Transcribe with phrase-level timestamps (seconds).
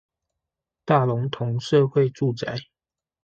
[0.83, 2.55] 大龍峒社會住宅